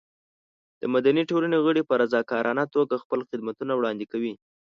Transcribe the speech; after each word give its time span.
د 0.81 0.83
مدني 0.93 1.23
ټولنې 1.31 1.57
غړي 1.65 1.81
په 1.85 1.93
رضاکارانه 2.01 2.63
توګه 2.75 3.01
خپل 3.03 3.19
خدمتونه 3.29 3.71
وړاندې 3.75 4.05
کوي. 4.11 4.33